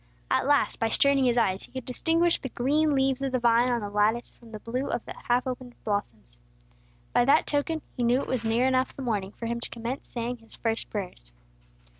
[0.31, 3.69] At last, by straining his eyes he could distinguish the green leaves of the vine
[3.69, 6.39] on the lattice from the blue of the half opened blossoms.
[7.13, 10.09] By that token he knew it was near enough the morning for him to commence
[10.11, 11.31] saying his first prayers.